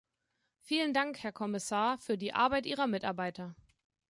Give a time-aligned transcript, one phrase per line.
[0.63, 3.53] Vielen Dank, Herr Kommissar, für die Arbeit Ihrer Mitarbeiter!